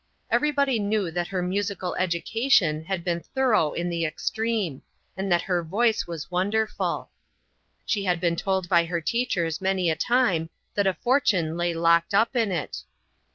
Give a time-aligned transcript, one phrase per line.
[0.31, 4.81] Everybody knew that her musical education had been thorough in the extreme,
[5.15, 7.11] and that her voice was wonderful.
[7.85, 12.15] She had been told by her teachers many a time that a fortune lay locked
[12.15, 12.77] up in it.